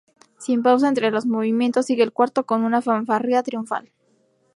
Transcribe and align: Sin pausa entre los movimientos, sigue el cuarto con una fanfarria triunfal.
Sin 0.39 0.63
pausa 0.63 0.87
entre 0.87 1.11
los 1.11 1.27
movimientos, 1.27 1.85
sigue 1.85 2.01
el 2.01 2.11
cuarto 2.11 2.43
con 2.47 2.63
una 2.63 2.81
fanfarria 2.81 3.43
triunfal. 3.43 3.91